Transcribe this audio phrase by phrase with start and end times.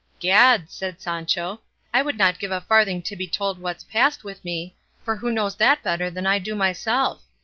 [0.19, 1.61] "Gad," said Sancho,
[1.93, 5.31] "I would not give a farthing to be told what's past with me, for who
[5.31, 7.21] knows that better than I do myself?